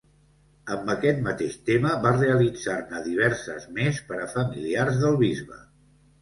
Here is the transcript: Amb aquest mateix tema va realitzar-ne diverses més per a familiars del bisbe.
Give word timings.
Amb 0.75 0.87
aquest 0.93 1.19
mateix 1.27 1.57
tema 1.67 1.91
va 2.05 2.13
realitzar-ne 2.15 3.03
diverses 3.09 3.69
més 3.77 4.01
per 4.09 4.19
a 4.23 4.27
familiars 4.33 4.99
del 5.05 5.21
bisbe. 5.23 5.61